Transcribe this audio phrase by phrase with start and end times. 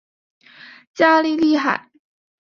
[0.95, 1.91] 加利利海。